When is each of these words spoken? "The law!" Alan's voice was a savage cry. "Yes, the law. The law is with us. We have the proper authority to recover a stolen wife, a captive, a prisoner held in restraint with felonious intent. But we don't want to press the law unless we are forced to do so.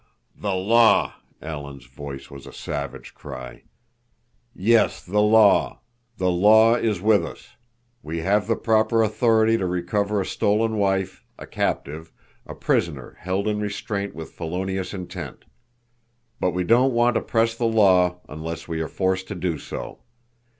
"The 0.35 0.55
law!" 0.55 1.13
Alan's 1.43 1.85
voice 1.85 2.31
was 2.31 2.47
a 2.47 2.53
savage 2.53 3.13
cry. 3.13 3.61
"Yes, 4.55 5.05
the 5.05 5.21
law. 5.21 5.81
The 6.17 6.31
law 6.31 6.73
is 6.73 6.99
with 6.99 7.23
us. 7.23 7.49
We 8.01 8.21
have 8.21 8.47
the 8.47 8.55
proper 8.55 9.03
authority 9.03 9.59
to 9.59 9.67
recover 9.67 10.19
a 10.19 10.25
stolen 10.25 10.77
wife, 10.79 11.23
a 11.37 11.45
captive, 11.45 12.11
a 12.47 12.55
prisoner 12.55 13.15
held 13.19 13.47
in 13.47 13.59
restraint 13.59 14.15
with 14.15 14.31
felonious 14.31 14.91
intent. 14.95 15.45
But 16.39 16.55
we 16.55 16.63
don't 16.63 16.93
want 16.93 17.13
to 17.13 17.21
press 17.21 17.55
the 17.55 17.65
law 17.65 18.21
unless 18.27 18.67
we 18.67 18.81
are 18.81 18.87
forced 18.87 19.27
to 19.27 19.35
do 19.35 19.59
so. 19.59 19.99